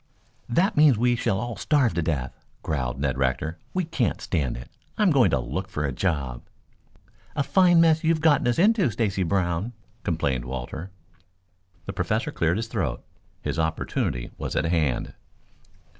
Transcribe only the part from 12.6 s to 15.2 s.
throat. His opportunity was at hand.